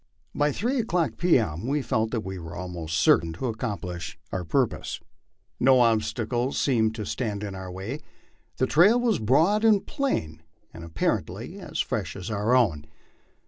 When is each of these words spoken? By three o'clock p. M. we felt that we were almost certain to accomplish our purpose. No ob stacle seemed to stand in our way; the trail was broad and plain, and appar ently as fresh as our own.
By 0.33 0.51
three 0.51 0.79
o'clock 0.79 1.17
p. 1.17 1.37
M. 1.37 1.67
we 1.67 1.83
felt 1.83 2.09
that 2.09 2.21
we 2.25 2.39
were 2.39 2.55
almost 2.55 2.97
certain 2.97 3.33
to 3.33 3.45
accomplish 3.45 4.17
our 4.31 4.43
purpose. 4.43 4.99
No 5.59 5.79
ob 5.81 5.99
stacle 6.01 6.53
seemed 6.53 6.95
to 6.95 7.05
stand 7.05 7.43
in 7.43 7.53
our 7.53 7.71
way; 7.71 7.99
the 8.57 8.65
trail 8.65 8.99
was 8.99 9.19
broad 9.19 9.63
and 9.63 9.85
plain, 9.85 10.41
and 10.73 10.83
appar 10.83 11.21
ently 11.23 11.59
as 11.59 11.81
fresh 11.81 12.15
as 12.15 12.31
our 12.31 12.55
own. 12.55 12.87